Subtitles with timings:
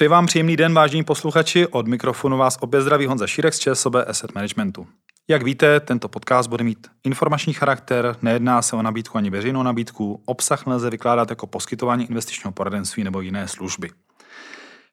[0.00, 1.66] Přeji vám příjemný den, vážení posluchači.
[1.66, 4.86] Od mikrofonu vás opět zdraví Honza Šírek z ČSOB Asset Managementu.
[5.28, 10.22] Jak víte, tento podcast bude mít informační charakter, nejedná se o nabídku ani veřejnou nabídku,
[10.26, 13.90] obsah nelze vykládat jako poskytování investičního poradenství nebo jiné služby.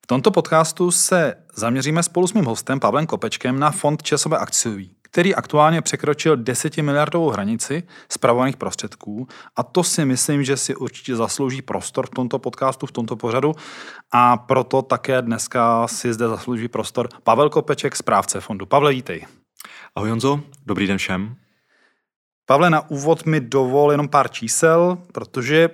[0.04, 4.96] V tomto podcastu se zaměříme spolu s mým hostem Pavlem Kopečkem na fond ČSOB akciový,
[5.12, 11.16] který aktuálně překročil 10 miliardovou hranici spravovaných prostředků a to si myslím, že si určitě
[11.16, 13.52] zaslouží prostor v tomto podcastu, v tomto pořadu
[14.12, 18.66] a proto také dneska si zde zaslouží prostor Pavel Kopeček, správce fondu.
[18.66, 19.26] Pavle, vítej.
[19.96, 21.36] Ahoj Honzo, dobrý den všem.
[22.46, 25.70] Pavle, na úvod mi dovol jenom pár čísel, protože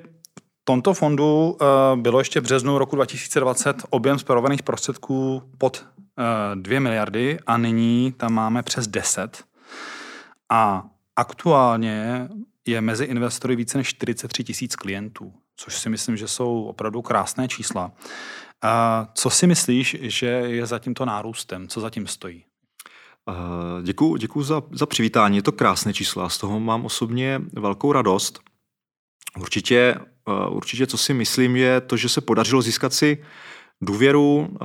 [0.63, 1.65] v tomto fondu eh,
[1.95, 5.85] bylo ještě v březnu roku 2020 objem spravovaných prostředků pod
[6.55, 9.43] 2 eh, miliardy a nyní tam máme přes 10.
[10.49, 10.83] A
[11.15, 12.29] aktuálně
[12.67, 17.47] je mezi investory více než 43 tisíc klientů, což si myslím, že jsou opravdu krásné
[17.47, 17.91] čísla.
[18.61, 21.67] A co si myslíš, že je za tímto nárůstem?
[21.67, 22.45] Co za tím stojí?
[23.83, 25.37] Děkuji děkuji za, za přivítání.
[25.37, 28.39] Je to krásné čísla, z toho mám osobně velkou radost.
[29.39, 29.95] Určitě,
[30.49, 33.23] určitě, co si myslím, je to, že se podařilo získat si
[33.85, 34.57] důvěru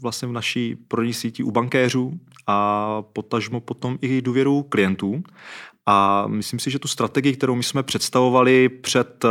[0.00, 2.12] vlastně v naší prodejní síti u bankéřů
[2.46, 5.22] a potažmo potom i důvěru klientů.
[5.86, 9.24] A myslím si, že tu strategii, kterou my jsme představovali před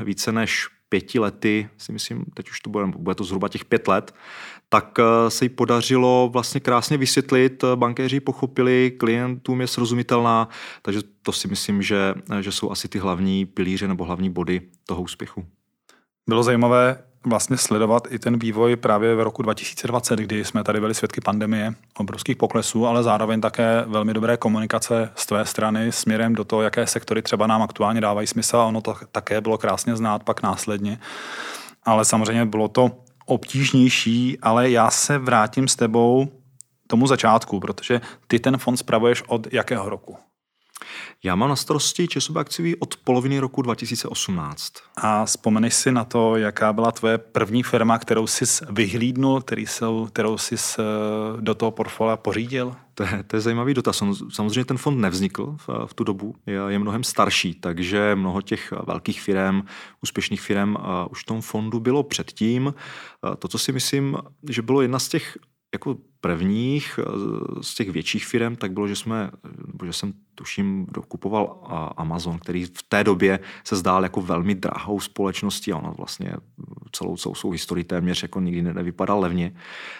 [0.00, 3.88] více než pěti lety, si myslím, teď už to bude, bude to zhruba těch pět
[3.88, 4.14] let,
[4.68, 10.48] tak eh, se jí podařilo vlastně krásně vysvětlit, bankéři pochopili, klientům je srozumitelná,
[10.82, 15.02] takže to si myslím, že, že jsou asi ty hlavní pilíře nebo hlavní body toho
[15.02, 15.46] úspěchu.
[16.28, 20.94] Bylo zajímavé vlastně sledovat i ten vývoj právě v roku 2020, kdy jsme tady byli
[20.94, 26.44] svědky pandemie, obrovských poklesů, ale zároveň také velmi dobré komunikace z tvé strany směrem do
[26.44, 30.22] toho, jaké sektory třeba nám aktuálně dávají smysl a ono to také bylo krásně znát
[30.22, 30.98] pak následně.
[31.84, 32.90] Ale samozřejmě bylo to
[33.26, 36.28] obtížnější, ale já se vrátím s tebou
[36.86, 40.16] tomu začátku, protože ty ten fond spravuješ od jakého roku?
[41.22, 44.72] Já mám na starosti časové akciví od poloviny roku 2018.
[44.96, 50.06] A vzpomeneš si na to, jaká byla tvoje první firma, kterou jsi vyhlídnul, který jsou,
[50.06, 50.82] kterou jsi eh,
[51.40, 52.76] do toho portfolia pořídil?
[52.94, 54.02] To je, to je zajímavý dotaz.
[54.32, 58.72] Samozřejmě ten fond nevznikl v, v tu dobu, je, je mnohem starší, takže mnoho těch
[58.86, 59.62] velkých firm,
[60.02, 60.76] úspěšných firm
[61.10, 62.74] už v tom fondu bylo předtím.
[63.38, 64.16] To, co si myslím,
[64.48, 65.38] že bylo jedna z těch
[65.74, 67.04] jako prvních eh,
[67.60, 69.30] z těch větších firm, tak bylo, že jsme,
[69.84, 71.60] že jsem tuším dokupoval
[71.96, 76.32] Amazon, který v té době se zdál jako velmi drahou společností a ona vlastně
[76.92, 79.52] celou, celou svou historii téměř jako nikdy nevypadal levně.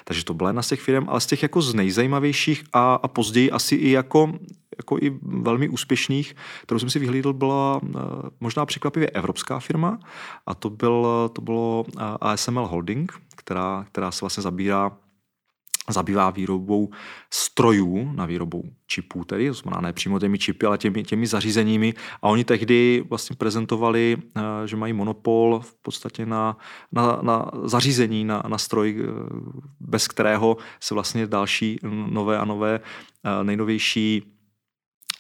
[0.04, 3.08] Takže to byla jedna z těch firm, ale z těch jako z nejzajímavějších a, a
[3.08, 4.32] později asi i jako,
[4.78, 7.98] jako i velmi úspěšných, kterou jsem si vyhlídl, byla eh,
[8.40, 9.98] možná překvapivě evropská firma
[10.46, 15.03] a to, byl, to bylo eh, ASML Holding, která, která se vlastně zabírá
[15.92, 16.90] zabývá výrobou
[17.30, 21.94] strojů na výrobu čipů, tedy, to znamená ne přímo těmi čipy, ale těmi, těmi zařízeními.
[22.22, 26.56] A oni tehdy vlastně prezentovali, eh, že mají monopol v podstatě na,
[26.92, 29.06] na, na zařízení, na, na stroj, eh,
[29.80, 31.78] bez kterého se vlastně další
[32.10, 34.33] nové a nové eh, nejnovější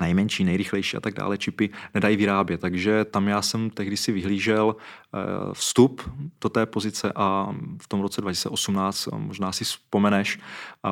[0.00, 2.60] nejmenší, nejrychlejší a tak dále čipy nedají vyrábět.
[2.60, 5.18] Takže tam já jsem tehdy si vyhlížel eh,
[5.52, 6.10] vstup
[6.40, 10.38] do té pozice a v tom roce 2018, možná si vzpomeneš,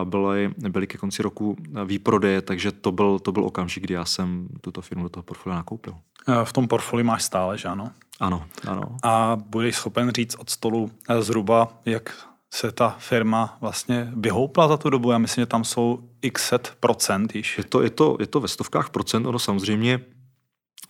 [0.04, 4.48] byly, byly ke konci roku výprodeje, takže to byl, to byl okamžik, kdy já jsem
[4.60, 5.94] tuto firmu do toho portfolia nakoupil.
[6.28, 7.90] Eh, v tom portfoliu máš stále, že ano?
[8.20, 8.96] Ano, ano.
[9.02, 14.76] A budeš schopen říct od stolu eh, zhruba, jak se ta firma vlastně vyhoupla za
[14.76, 15.10] tu dobu.
[15.10, 17.58] Já myslím, že tam jsou x set procent již.
[17.58, 20.00] Je to, je, to, je to ve stovkách procent, ono samozřejmě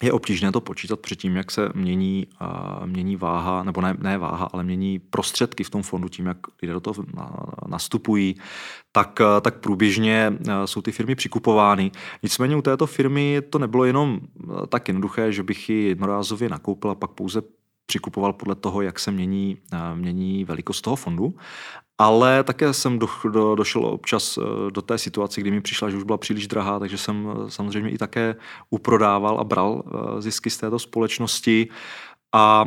[0.02, 4.48] je obtížné to počítat předtím, jak se mění, uh, mění váha, nebo ne, ne váha,
[4.52, 7.04] ale mění prostředky v tom fondu tím, jak lidé do toho
[7.66, 8.34] nastupují,
[8.92, 11.90] tak, uh, tak průběžně uh, jsou ty firmy přikupovány.
[12.22, 14.20] Nicméně u této firmy to nebylo jenom
[14.68, 17.42] tak jednoduché, že bych ji jednorázově nakoupil a pak pouze
[17.86, 21.34] přikupoval podle toho, jak se mění, eh, mění velikost toho fondu.
[21.98, 25.96] Ale také jsem do, do, došel občas eh, do té situace, kdy mi přišla, že
[25.96, 28.36] už byla příliš drahá, takže jsem eh, samozřejmě i také
[28.70, 29.82] uprodával a bral
[30.18, 31.68] zisky z této společnosti.
[32.34, 32.64] A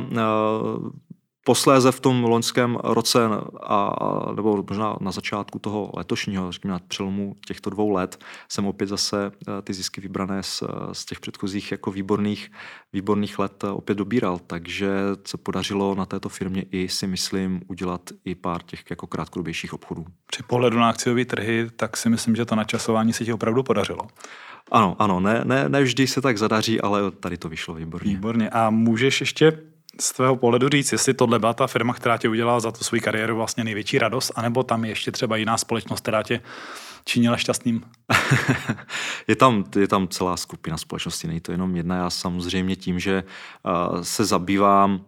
[1.47, 3.19] Posléze v tom loňském roce,
[3.63, 3.95] a,
[4.35, 8.19] nebo možná na začátku toho letošního, řekněme na přelomu těchto dvou let,
[8.49, 12.51] jsem opět zase eh, ty zisky vybrané z, z těch předchozích jako výborných,
[12.93, 14.39] výborných let eh, opět dobíral.
[14.47, 14.89] Takže
[15.25, 20.05] se podařilo na této firmě i si myslím udělat i pár těch jako krátkodobějších obchodů.
[20.25, 24.07] Při pohledu na akciové trhy, tak si myslím, že to načasování se ti opravdu podařilo.
[24.71, 28.13] Ano, ano, ne, ne, ne vždy se tak zadaří, ale tady to vyšlo výborně.
[28.13, 28.49] Výborně.
[28.49, 32.59] A můžeš ještě z tvého pohledu říct, jestli tohle byla ta firma, která tě udělala
[32.59, 36.23] za tu svou kariéru vlastně největší radost, anebo tam je ještě třeba jiná společnost, která
[36.23, 36.41] tě
[37.05, 37.81] činila šťastným?
[39.27, 41.95] je, tam, je tam celá skupina společností, není to jenom jedna.
[41.95, 43.23] Já samozřejmě tím, že
[43.93, 45.01] uh, se zabývám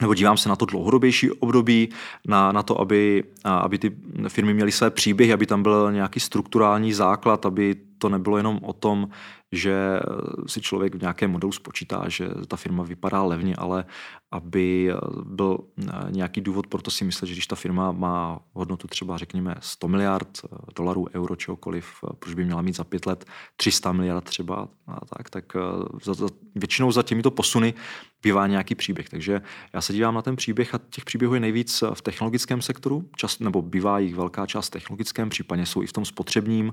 [0.00, 1.88] nebo dívám se na to dlouhodobější období,
[2.26, 3.92] na, na to, aby, aby ty
[4.28, 8.72] firmy měly své příběhy, aby tam byl nějaký strukturální základ, aby to nebylo jenom o
[8.72, 9.08] tom,
[9.52, 10.00] že
[10.46, 13.84] si člověk v nějakém modelu spočítá, že ta firma vypadá levně, ale
[14.30, 14.92] aby
[15.24, 15.58] byl
[16.10, 19.88] nějaký důvod pro to si myslet, že když ta firma má hodnotu třeba řekněme 100
[19.88, 20.40] miliard
[20.76, 21.86] dolarů, euro, čehokoliv,
[22.18, 23.24] proč by měla mít za pět let
[23.56, 25.44] 300 miliard třeba, a tak, tak
[26.02, 27.74] za, za, většinou za těmito posuny
[28.22, 29.08] bývá nějaký příběh.
[29.08, 29.40] Takže
[29.72, 33.38] já se dívám na ten příběh a těch příběhů je nejvíc v technologickém sektoru, čas,
[33.38, 36.72] nebo bývá jich velká část v technologickém, případně jsou i v tom spotřebním,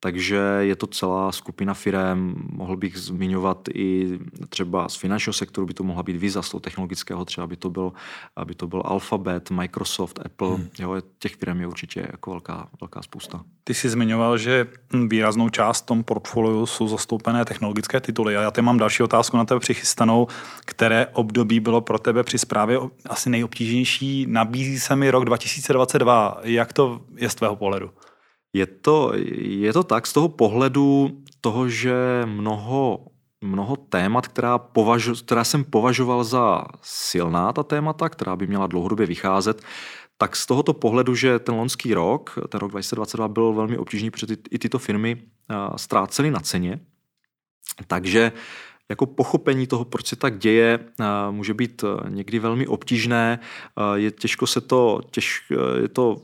[0.00, 5.74] takže je to celá skupina firm, mohl bych zmiňovat i třeba z finančního sektoru by
[5.74, 7.92] to mohla být Visa, z toho technologického třeba by to byl,
[8.36, 10.68] aby to byl Alphabet, Microsoft, Apple, hmm.
[10.78, 13.44] jo, těch firm je určitě jako velká, velká spousta.
[13.64, 14.66] Ty jsi zmiňoval, že
[15.08, 19.36] výraznou část v tom portfoliu jsou zastoupené technologické tituly a já teď mám další otázku
[19.36, 20.26] na tebe přichystanou,
[20.64, 24.26] které období bylo pro tebe při zprávě asi nejobtížnější?
[24.28, 26.40] Nabízí se mi rok 2022.
[26.42, 27.90] Jak to je z tvého pohledu?
[28.56, 33.06] Je to, je to tak z toho pohledu toho, že mnoho,
[33.40, 39.06] mnoho témat, která, považu, která jsem považoval za silná, ta témata, která by měla dlouhodobě
[39.06, 39.62] vycházet,
[40.18, 44.36] tak z tohoto pohledu, že ten lonský rok, ten rok 2022 byl velmi obtížný, protože
[44.50, 45.22] i tyto firmy
[45.76, 46.80] ztrácely na ceně.
[47.86, 48.32] Takže
[48.88, 50.78] jako pochopení toho, proč se tak děje,
[51.30, 53.38] může být někdy velmi obtížné.
[53.94, 55.52] Je těžko se to, těž,
[55.82, 56.16] je to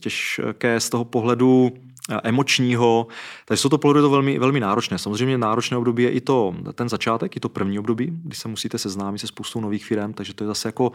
[0.00, 1.70] těžké z toho pohledu
[2.10, 3.06] eh, emočního.
[3.44, 4.98] Takže jsou to pohledu to velmi, velmi náročné.
[4.98, 8.78] Samozřejmě náročné období je i to, ten začátek, i to první období, kdy se musíte
[8.78, 10.92] seznámit se spoustou nových firm, takže to je zase jako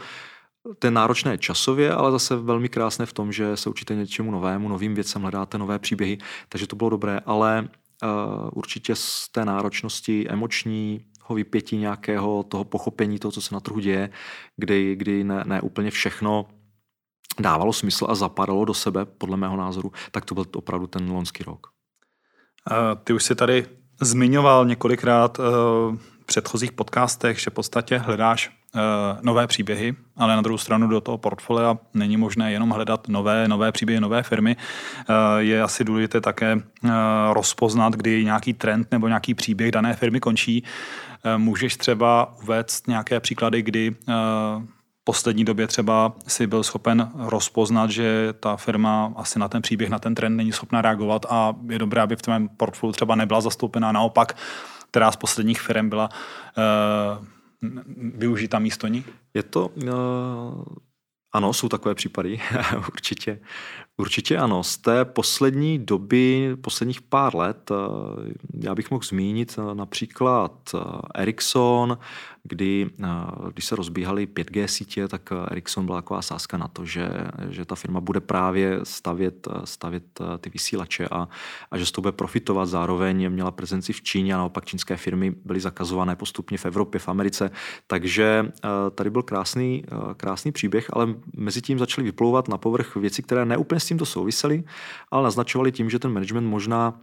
[0.79, 4.95] ten náročné časově, ale zase velmi krásné v tom, že se učíte něčemu novému, novým
[4.95, 6.17] věcem, hledáte nové příběhy,
[6.50, 7.69] takže to bylo dobré, ale
[8.03, 13.79] uh, určitě z té náročnosti emoční, vypětí nějakého toho pochopení toho, co se na trhu
[13.79, 14.09] děje,
[14.57, 16.45] kdy, kdy ne, ne úplně všechno
[17.39, 21.44] dávalo smysl a zapadalo do sebe, podle mého názoru, tak to byl opravdu ten loňský
[21.44, 21.68] rok.
[23.04, 23.66] Ty už si tady
[24.01, 25.44] zmiňoval několikrát eh,
[26.22, 28.80] v předchozích podcastech, že v podstatě hledáš eh,
[29.22, 33.72] nové příběhy, ale na druhou stranu do toho portfolia není možné jenom hledat nové, nové
[33.72, 34.56] příběhy, nové firmy.
[34.56, 36.57] Eh, je asi důležité také
[37.31, 40.63] rozpoznat, kdy nějaký trend nebo nějaký příběh dané firmy končí.
[41.38, 43.95] Můžeš třeba uvést nějaké příklady, kdy
[45.03, 50.00] poslední době třeba si byl schopen rozpoznat, že ta firma asi na ten příběh, na
[50.00, 53.92] ten trend není schopna reagovat a je dobré, aby v tvém portfoliu třeba nebyla zastoupená.
[53.92, 54.38] Naopak,
[54.89, 57.25] která z posledních firm byla uh,
[58.15, 59.06] využita místo ní?
[59.33, 60.63] Je to, uh,
[61.31, 62.42] ano, jsou takové případy,
[62.77, 63.39] určitě.
[63.98, 64.63] Určitě ano.
[64.63, 70.75] Z té poslední doby, posledních pár let, eh, já bych mohl zmínit například
[71.15, 71.98] Ericsson,
[72.43, 72.89] kdy,
[73.53, 77.09] když se rozbíhaly 5G sítě, tak Ericsson byla taková sázka na to, že,
[77.49, 80.03] že ta firma bude právě stavět, stavět
[80.39, 81.27] ty vysílače a,
[81.71, 82.69] a že z toho bude profitovat.
[82.69, 87.07] Zároveň měla prezenci v Číně a naopak čínské firmy byly zakazované postupně v Evropě, v
[87.07, 87.51] Americe.
[87.88, 88.51] Takže
[88.95, 89.83] tady byl krásný,
[90.17, 94.63] krásný příběh, ale mezi tím začaly vyplouvat na povrch věci, které neúplně s tímto souvisely,
[95.12, 97.01] ale naznačovali tím, že ten management možná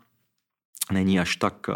[0.92, 1.74] není až tak, eh,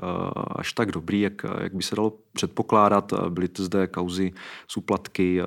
[0.56, 3.12] až tak dobrý, jak, jak by se dalo předpokládat.
[3.28, 4.32] Byly to zde kauzy
[4.68, 5.46] s úplatky, eh,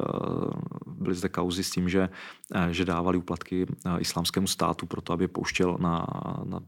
[0.87, 2.09] byly zde kauzy s tím, že,
[2.55, 3.65] eh, že dávali úplatky
[3.99, 6.07] islámskému státu proto, aby pouštěl na,
[6.43, 6.59] na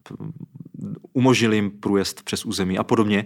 [1.14, 3.26] umožnil jim průjezd přes území a podobně.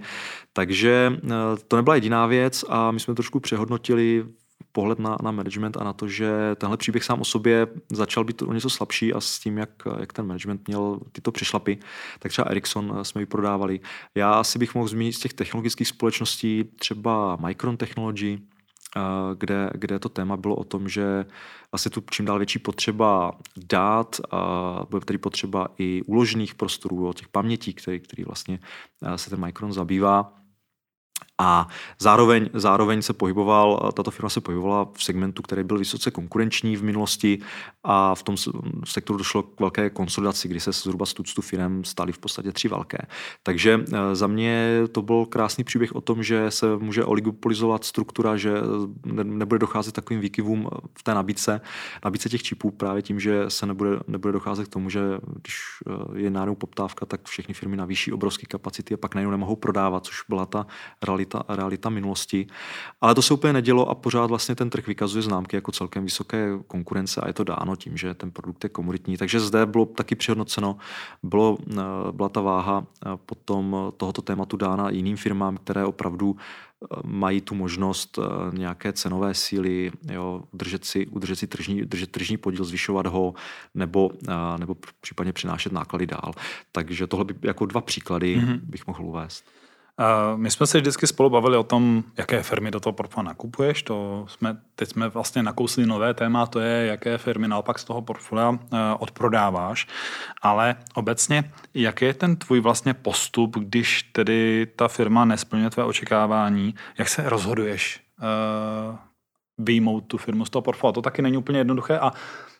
[0.54, 1.20] Takže
[1.68, 4.26] to nebyla jediná věc a my jsme trošku přehodnotili
[4.72, 8.42] pohled na, na management a na to, že tenhle příběh sám o sobě začal být
[8.42, 11.80] o něco slabší a s tím, jak, jak ten management měl tyto přešlapy,
[12.20, 13.80] tak třeba Ericsson jsme vyprodávali.
[14.16, 18.40] Já asi bych mohl zmínit z těch technologických společností třeba Micron Technology,
[19.38, 21.26] kde, kde to téma bylo o tom, že
[21.72, 27.28] vlastně tu čím dál větší potřeba dát, a bude tady potřeba i uložených prostorů, těch
[27.28, 28.60] pamětí, který, který vlastně
[29.16, 30.34] se ten Micron zabývá
[31.42, 31.68] a
[32.00, 36.84] zároveň, zároveň se pohyboval, tato firma se pohybovala v segmentu, který byl vysoce konkurenční v
[36.84, 37.40] minulosti
[37.84, 38.36] a v tom
[38.86, 42.68] sektoru došlo k velké konsolidaci, kdy se zhruba z tuctu firm staly v podstatě tři
[42.68, 42.98] velké.
[43.44, 48.38] Takže eh, za mě to byl krásný příběh o tom, že se může oligopolizovat struktura,
[48.38, 48.54] že
[49.24, 51.62] nebude docházet takovým výkyvům v té nabídce,
[52.06, 55.02] nabídce těch čipů právě tím, že se nebude, nebude docházet k tomu, že
[55.42, 55.56] když
[55.88, 60.06] eh, je náhodou poptávka, tak všechny firmy navýší obrovské kapacity a pak najednou nemohou prodávat,
[60.06, 60.68] což byla ta
[61.02, 62.48] realita realita, realita minulosti.
[63.02, 66.50] Ale to se úplně nedělo a pořád vlastně ten trh vykazuje známky jako celkem vysoké
[66.68, 69.18] konkurence a je to dáno tím, že ten produkt je komoditní.
[69.18, 70.78] Takže zde bylo taky přihodnoceno,
[71.24, 71.58] bylo,
[72.12, 72.86] byla ta váha
[73.26, 76.36] potom tohoto tématu dána jiným firmám, které opravdu
[77.04, 82.38] mají tu možnost eh, nějaké cenové síly, jo, udržet si, udržet si tržní, držet tržní
[82.38, 83.34] podíl, zvyšovat ho,
[83.76, 86.34] nebo, eh, nebo případně přinášet náklady dál.
[86.72, 88.60] Takže tohle by jako dva příklady mm-hmm.
[88.64, 89.46] bych mohl uvést.
[90.36, 93.84] My jsme se vždycky spolu bavili o tom, jaké firmy do toho portfolia nakupuješ.
[93.84, 98.02] To jsme, teď jsme vlastně nakousli nové téma, to je, jaké firmy naopak z toho
[98.02, 99.88] portfolia eh, odprodáváš.
[100.42, 106.76] Ale obecně, jaký je ten tvůj vlastně postup, když tedy ta firma nesplňuje tvé očekávání?
[106.98, 108.96] Jak se rozhoduješ uh,
[109.58, 110.94] vyjmout tu firmu z toho portfolia?
[110.94, 112.12] To taky není úplně jednoduché a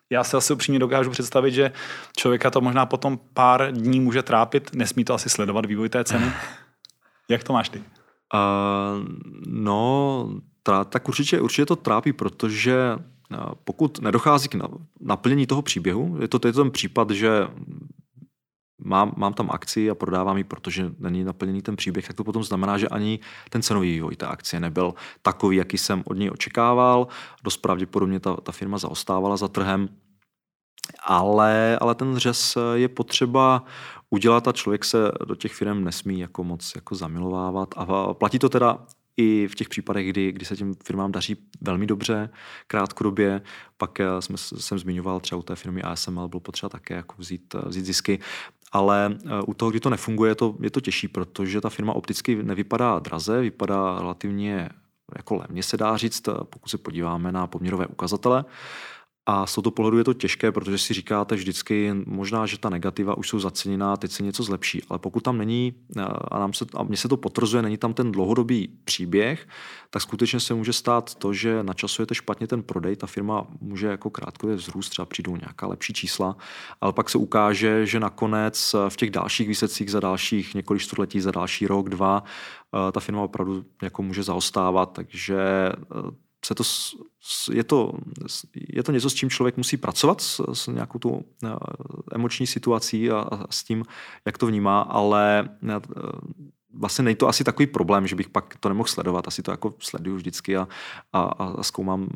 [0.10, 1.72] já si asi upřímně dokážu představit, že
[2.18, 6.26] člověka to možná potom pár dní může trápit, nesmí to asi sledovat vývoj té ceny.
[7.32, 7.80] Jak to máš ty?
[7.80, 7.86] Uh,
[9.48, 10.30] no,
[10.64, 12.98] tra, tak určitě, určitě to trápí, protože
[13.64, 14.56] pokud nedochází k
[15.02, 17.48] naplnění toho příběhu, je to, to je ten případ, že
[18.84, 22.44] mám, mám tam akci a prodávám ji, protože není naplněný ten příběh, tak to potom
[22.44, 23.20] znamená, že ani
[23.50, 27.08] ten cenový vývoj té akcie nebyl takový, jaký jsem od něj očekával.
[27.44, 29.90] Dost pravděpodobně ta, ta firma zaostávala za trhem,
[31.04, 33.64] ale, ale ten řez je potřeba
[34.12, 37.74] udělat a člověk se do těch firm nesmí jako moc jako zamilovávat.
[37.78, 38.78] A platí to teda
[39.18, 42.30] i v těch případech, kdy, kdy se těm firmám daří velmi dobře,
[42.68, 43.42] krátkodobě,
[43.78, 47.56] pak eh, jsme, jsem zmiňoval třeba u té firmy ASML, bylo potřeba také jako vzít,
[47.56, 48.20] eh, vzít zisky,
[48.72, 51.94] ale eh, u toho, kdy to nefunguje, je to, je to těžší, protože ta firma
[51.94, 54.70] opticky nevypadá draze, vypadá relativně
[55.16, 58.46] jako levně se dá říct, pokud se podíváme na poměrové ukazatele.
[59.26, 63.18] A z tohoto pohledu je to těžké, protože si říkáte vždycky, možná, že ta negativa
[63.18, 64.84] už jsou zaceněná, teď se něco zlepší.
[64.90, 65.74] Ale pokud tam není,
[66.32, 69.48] a, nám se, a mně se to potvrzuje, není tam ten dlouhodobý příběh,
[69.90, 74.10] tak skutečně se může stát to, že načasujete špatně ten prodej, ta firma může jako
[74.10, 76.38] krátkově vzrůst, třeba přijdou nějaká lepší čísla,
[76.82, 81.32] ale pak se ukáže, že nakonec v těch dalších výsledcích za dalších několik století, za
[81.32, 82.24] další rok, dva,
[82.92, 85.38] ta firma opravdu jako může zaostávat, takže
[86.46, 86.64] se to,
[87.52, 87.94] je, to,
[88.56, 91.50] je to něco, s čím člověk musí pracovat, s, s nějakou tu eh,
[92.12, 93.84] emoční situací a, a s tím,
[94.26, 95.80] jak to vnímá, ale eh,
[96.74, 99.28] vlastně není to asi takový problém, že bych pak to nemohl sledovat.
[99.28, 100.68] Asi to jako sleduju vždycky a,
[101.14, 102.10] a, a zkoumám.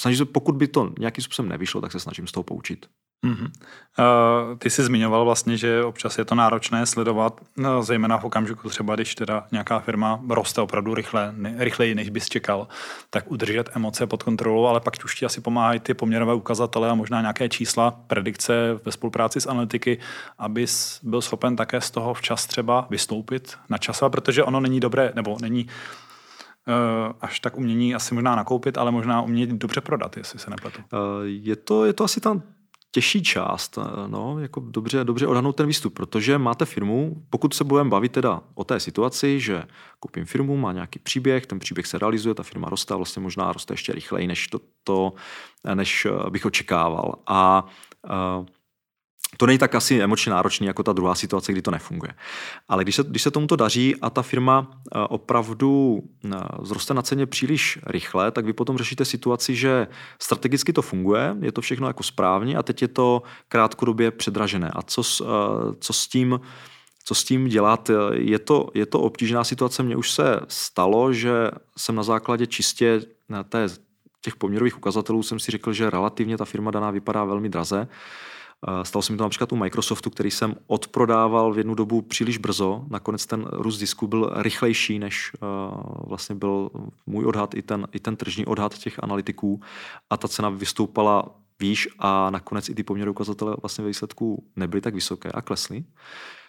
[0.00, 2.86] Snažím se, pokud by to nějakým způsobem nevyšlo, tak se snažím z toho poučit.
[3.26, 3.50] Mm-hmm.
[4.58, 8.94] Ty jsi zmiňoval vlastně, že občas je to náročné sledovat, no, zejména v okamžiku třeba,
[8.94, 12.68] když teda nějaká firma roste opravdu rychle, rychleji, než bys čekal,
[13.10, 16.94] tak udržet emoce pod kontrolou, ale pak už ti asi pomáhají ty poměrové ukazatele a
[16.94, 19.98] možná nějaké čísla, predikce ve spolupráci s analytiky,
[20.38, 25.12] abys byl schopen také z toho včas třeba vystoupit na časovat, protože ono není dobré,
[25.14, 30.38] nebo není uh, až tak umění asi možná nakoupit, ale možná umění dobře prodat, jestli
[30.38, 30.82] se nepletu.
[31.24, 32.42] Je to, je to asi tam
[32.90, 37.64] těžší část, eh, no, jako dobře, dobře odhadnout ten výstup, protože máte firmu, pokud se
[37.64, 39.62] budeme bavit teda o té situaci, že
[40.00, 43.74] koupím firmu, má nějaký příběh, ten příběh se realizuje, ta firma roste, vlastně možná roste
[43.74, 45.12] ještě rychleji, než, to, to,
[45.74, 47.14] než eh, bych očekával.
[47.26, 47.64] A
[48.38, 48.46] uh,
[49.40, 52.14] to není tak asi emočně náročný jako ta druhá situace, kdy to nefunguje.
[52.68, 57.02] Ale když se, když se tomuto daří a ta firma eh, opravdu eh, zroste na
[57.02, 59.86] ceně příliš rychle, tak vy potom řešíte situaci, že
[60.22, 64.70] strategicky to funguje, je to všechno jako správně a teď je to krátkodobě předražené.
[64.74, 65.24] A co, eh,
[65.80, 66.40] co s tím
[67.04, 67.90] co s tím dělat.
[68.12, 69.82] Je to, je to obtížná situace.
[69.82, 73.00] Mně už se stalo, že jsem na základě čistě
[73.48, 73.68] té,
[74.20, 77.88] těch poměrových ukazatelů jsem si řekl, že relativně ta firma daná vypadá velmi draze
[78.82, 82.84] Stalo se mi to například u Microsoftu, který jsem odprodával v jednu dobu příliš brzo.
[82.88, 85.38] Nakonec ten růst zisku byl rychlejší, než eh,
[86.06, 86.70] vlastně byl
[87.06, 89.60] můj odhad i ten, i ten tržní odhad těch analytiků.
[90.10, 91.24] A ta cena vystoupala
[91.60, 95.84] výš a nakonec i ty poměry ukazatele vlastně ve výsledku nebyly tak vysoké a klesly.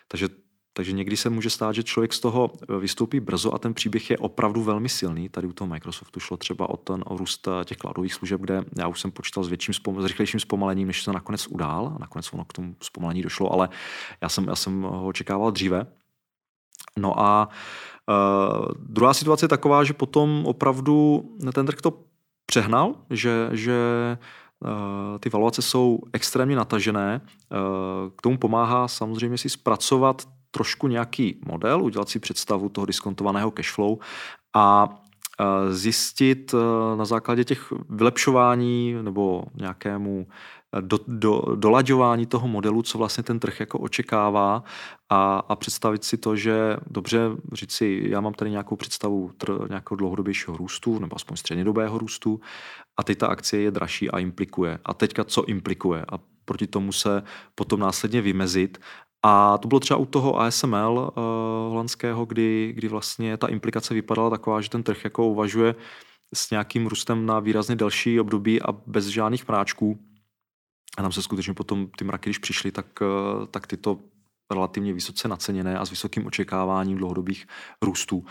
[0.08, 0.30] Takže
[0.74, 4.10] takže někdy se může stát, že člověk z toho eh, vystoupí brzo a ten příběh
[4.10, 5.30] je opravdu velmi silný.
[5.30, 8.64] Tady u toho Microsoftu šlo třeba o ten o růst eh, těch cloudových služeb, kde
[8.78, 11.98] já už jsem počítal s větším, s rychlejším zpomalením, než se nakonec udál.
[12.00, 13.70] Nakonec ono k tomu zpomalení došlo, ale
[14.22, 15.86] já jsem, já jsem ho očekával dříve.
[16.98, 17.50] No a
[18.10, 21.24] uh, druhá situace je taková, že potom opravdu
[21.54, 22.00] ten trh to
[22.46, 23.78] přehnal, že, že
[25.20, 27.22] ty valuace jsou extrémně natažené.
[28.16, 33.98] K tomu pomáhá samozřejmě si zpracovat trošku nějaký model, udělat si představu toho diskontovaného cashflow
[34.56, 34.90] a
[35.70, 36.56] zjistit
[36.98, 40.28] na základě těch vylepšování nebo nějakému
[40.82, 44.64] do, do, dolaďování toho modelu, co vlastně ten trh jako očekává
[45.10, 47.20] a, a představit si to, že dobře
[47.54, 52.40] říct si, já mám tady nějakou představu tr, nějakého dlouhodobějšího růstu nebo aspoň střednědobého růstu
[52.98, 54.80] a teď ta akcie je dražší a implikuje.
[54.86, 56.06] A teďka co implikuje?
[56.12, 57.24] A proti tomu se
[57.56, 58.78] potom následně vymezit
[59.24, 61.24] a to bylo třeba u toho ASML uh,
[61.70, 65.76] holandského, kdy, kdy vlastně ta implikace vypadala taková, že ten trh jako uvažuje
[66.34, 70.00] s nějakým růstem na výrazně delší období a bez žádných mráčků.
[70.98, 74.00] A tam se skutečně potom ty mraky, když přišly, tak, uh, tak tyto
[74.52, 77.48] relativně vysoce naceněné a s vysokým očekáváním dlouhodobých
[77.82, 78.26] růstů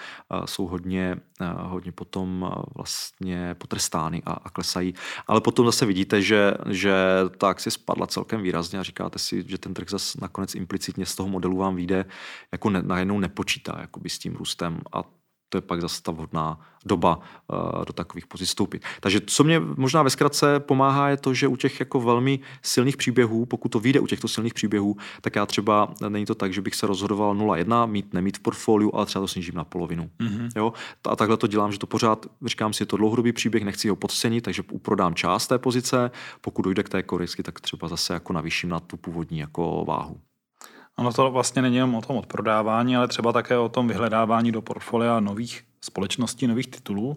[0.44, 1.16] jsou hodně,
[1.56, 4.94] hodně potom vlastně potrestány a, a klesají.
[5.26, 6.94] Ale potom zase vidíte, že, že
[7.38, 11.16] ta akcie spadla celkem výrazně a říkáte si, že ten trh zase nakonec implicitně z
[11.16, 12.04] toho modelu vám vyjde,
[12.52, 15.17] jako ne, najednou nepočítá s tím růstem a
[15.48, 18.82] to je pak zase ta vhodná doba uh, do takových pozic vstoupit.
[19.00, 22.96] Takže co mě možná ve zkratce pomáhá, je to, že u těch jako velmi silných
[22.96, 26.60] příběhů, pokud to vyjde u těchto silných příběhů, tak já třeba, není to tak, že
[26.60, 30.10] bych se rozhodoval 0,1, mít, nemít v portfoliu, ale třeba to snížím na polovinu.
[30.20, 30.50] Mm-hmm.
[30.56, 30.72] Jo?
[31.04, 33.96] A takhle to dělám, že to pořád, říkám si, je to dlouhodobý příběh, nechci ho
[33.96, 38.32] podcenit, takže uprodám část té pozice, pokud dojde k té korisky, tak třeba zase jako
[38.32, 40.20] navýším na tu původní jako váhu.
[40.98, 44.62] Ono to vlastně není jenom o tom odprodávání, ale třeba také o tom vyhledávání do
[44.62, 47.16] portfolia nových společností, nových titulů.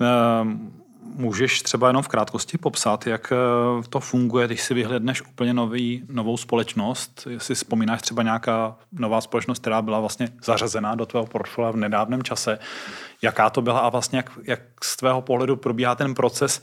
[0.00, 5.54] Ehm, můžeš třeba jenom v krátkosti popsat, jak eh, to funguje, když si vyhledneš úplně
[5.54, 7.26] nový, novou společnost.
[7.30, 12.22] Jestli vzpomínáš třeba nějaká nová společnost, která byla vlastně zařazená do tvého portfolia v nedávném
[12.22, 12.58] čase,
[13.22, 16.62] jaká to byla a vlastně jak, jak z tvého pohledu probíhá ten proces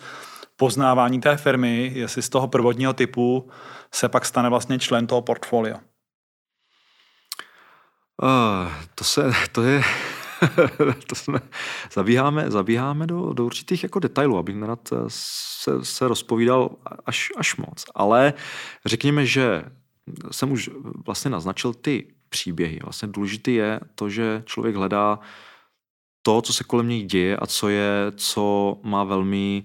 [0.56, 3.50] poznávání té firmy, jestli z toho prvotního typu
[3.92, 5.80] se pak stane vlastně člen toho portfolia.
[8.22, 9.82] Uh, to, se, to je,
[11.08, 11.40] to jsme,
[11.94, 16.70] zabíháme, zabíháme do, do určitých jako detailů, abych nerad se, se rozpovídal
[17.06, 17.86] až, až moc.
[17.96, 18.34] Ale
[18.86, 19.64] řekněme, že
[20.32, 20.70] jsem už
[21.06, 22.80] vlastně naznačil ty příběhy.
[22.84, 25.20] Vlastně důležité je to, že člověk hledá
[26.22, 29.64] to, co se kolem něj děje a co je, co má velmi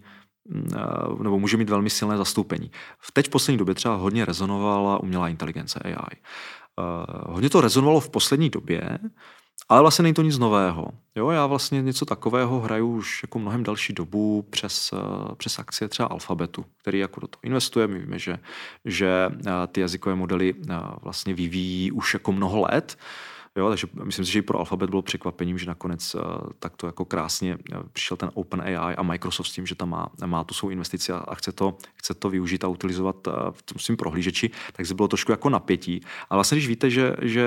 [1.23, 2.71] nebo může mít velmi silné zastoupení.
[2.99, 6.17] V teď v poslední době třeba hodně rezonovala umělá inteligence AI.
[6.79, 8.99] Uh, hodně to rezonovalo v poslední době,
[9.69, 10.87] ale vlastně není to nic nového.
[11.17, 15.89] Jo, já vlastně něco takového hraju už jako mnohem další dobu přes, uh, přes akcie
[15.89, 17.87] třeba Alfabetu, který jako do toho investuje.
[17.87, 18.39] My víme, že,
[18.85, 20.55] že uh, ty jazykové modely
[21.03, 22.99] vlastně vyvíjí už jako mnoho let.
[23.57, 26.23] Jo, takže myslím si, že i pro Alphabet bylo překvapením, že nakonec uh,
[26.59, 30.09] takto jako krásně uh, přišel ten Open AI a Microsoft s tím, že tam má,
[30.27, 33.79] má tu svou investici a, chce, to, chce to využít a utilizovat uh, v tom
[33.79, 36.01] svým prohlížeči, tak se bylo trošku jako napětí.
[36.31, 37.47] A vlastně, když víte, že, že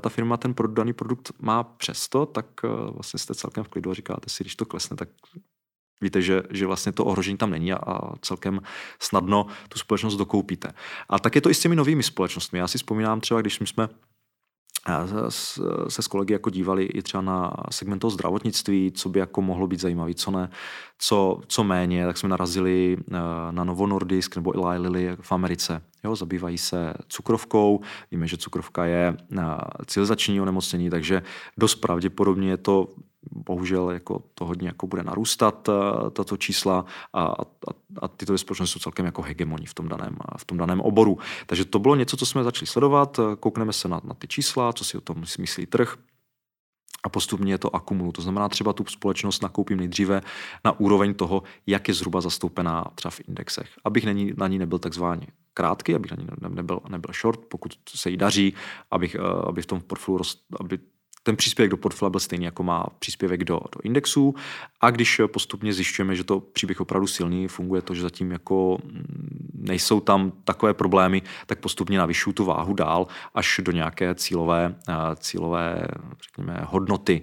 [0.00, 2.46] ta firma ten daný produkt má přesto, tak
[2.90, 5.08] vlastně jste celkem v klidu a říkáte si, když to klesne, tak
[6.00, 8.60] Víte, že, že vlastně to ohrožení tam není a, a celkem
[9.00, 10.72] snadno tu společnost dokoupíte.
[11.08, 12.58] A tak je to i s těmi novými společnostmi.
[12.58, 13.88] Já si vzpomínám třeba, když jsme
[15.88, 19.66] se s kolegy jako dívali i třeba na segment toho zdravotnictví, co by jako mohlo
[19.66, 20.50] být zajímavé, co ne,
[20.98, 23.12] co, co méně, tak jsme narazili eh,
[23.50, 25.82] na Novo Nordisk nebo Eli Lilly v Americe.
[26.04, 29.44] Jo, zabývají se cukrovkou, víme, že cukrovka je eh,
[29.86, 31.22] civilizační onemocnění, takže
[31.58, 32.88] dost pravděpodobně je to
[33.32, 37.34] bohužel jako to hodně jako bude narůstat, eh, tato čísla a, a,
[38.02, 41.18] a tyto společnosti jsou celkem jako hegemoní v tom, daném, v tom daném oboru.
[41.46, 44.84] Takže to bylo něco, co jsme začali sledovat, koukneme se na, na ty čísla, co
[44.84, 45.96] si o tom myslí trh,
[47.04, 48.12] a postupně to akumuluju.
[48.12, 50.20] To znamená, třeba tu společnost nakoupím nejdříve
[50.64, 53.70] na úroveň toho, jak je zhruba zastoupená třeba v indexech.
[53.84, 54.04] Abych
[54.36, 58.54] na ní nebyl takzvaně krátký, abych na ní nebyl, nebyl short, pokud se jí daří,
[58.90, 60.24] abych, eh, aby v tom portfoliu,
[60.60, 60.78] aby
[61.22, 64.34] ten příspěvek do portfolia byl stejný, jako má příspěvek do, do indexu.
[64.80, 69.50] A když postupně zjišťujeme, že to příběh opravdu silný, funguje to, že zatím jako mm,
[69.54, 74.94] nejsou tam takové problémy, tak postupně navyšuju tu váhu dál až do nějaké cílové, eh,
[75.16, 75.88] cílové
[76.22, 77.22] řekněme, hodnoty.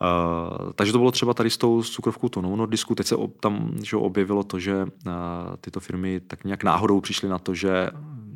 [0.00, 2.94] Uh, takže to bylo třeba tady s tou cukrovkou tonou Nordisku.
[2.94, 5.12] Teď se tam že objevilo to, že uh,
[5.60, 7.90] tyto firmy tak nějak náhodou přišly na to, že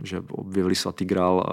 [0.05, 1.47] že objevili svatý grál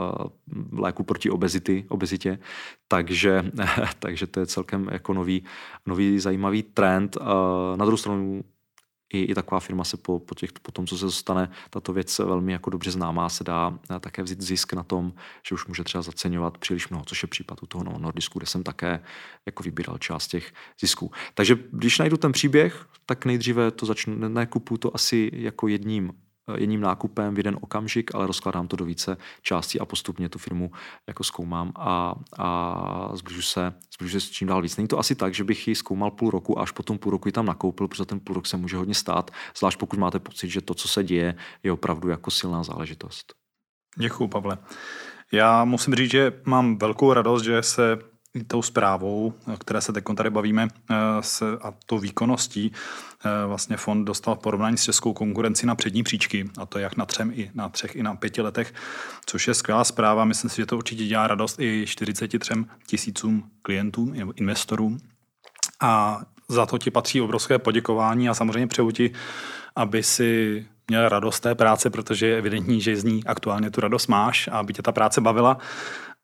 [0.72, 2.40] léku proti obezity, obezitě,
[2.88, 3.52] takže,
[4.00, 5.44] takže to je celkem jako nový,
[5.86, 7.18] nový zajímavý trend.
[7.76, 8.44] Na druhou stranu
[9.14, 12.20] i, i taková firma se po, po, těch, po tom, co se dostane, tato věc
[12.20, 15.14] velmi jako dobře známá, se dá také vzít zisk na tom,
[15.48, 18.64] že už může třeba zaceňovat příliš mnoho, což je případ u toho Nordisku, kde jsem
[18.64, 19.04] také
[19.46, 21.12] jako vybíral část těch zisků.
[21.34, 26.14] Takže když najdu ten příběh, tak nejdříve to začnu, nekupu to asi jako jedním
[26.56, 30.72] jedním nákupem v jeden okamžik, ale rozkládám to do více částí a postupně tu firmu
[31.08, 34.78] jako zkoumám a, a zbližu se, zbližu se s čím dál víc.
[34.78, 37.12] Není to asi tak, že bych ji zkoumal půl roku a až po tom půl
[37.12, 40.20] roku ji tam nakoupil, protože ten půl rok se může hodně stát, zvlášť pokud máte
[40.20, 43.34] pocit, že to, co se děje, je opravdu jako silná záležitost.
[43.98, 44.58] Děkuji, Pavle.
[45.32, 48.11] Já musím říct, že mám velkou radost, že se
[48.48, 52.72] tou zprávou, které se teď tady bavíme, eh, se, a tou výkonností,
[53.26, 56.98] eh, vlastně fond dostal v porovnání s českou konkurenci na přední příčky, a to jak
[56.98, 58.74] na třem, i na třech, i na pěti letech,
[59.26, 60.26] což je skvělá zpráva.
[60.26, 64.98] Myslím si, že to určitě dělá radost i 43 tisícům klientů nebo investorů.
[65.82, 69.12] A za to ti patří obrovské poděkování a samozřejmě přeju ti,
[69.76, 74.08] aby si měl radost té práce, protože je evidentní, že z ní aktuálně tu radost
[74.08, 75.58] máš a aby tě ta práce bavila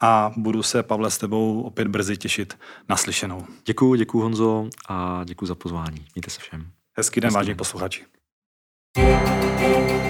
[0.01, 3.45] a budu se, Pavle, s tebou opět brzy těšit naslyšenou.
[3.65, 6.05] Děkuji, děkuji Honzo a děkuji za pozvání.
[6.15, 6.71] Mějte se všem.
[6.97, 8.05] Hezký den, vážení posluchači.
[8.95, 10.06] thank you